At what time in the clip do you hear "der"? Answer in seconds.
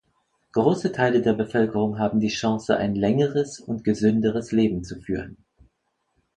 1.21-1.33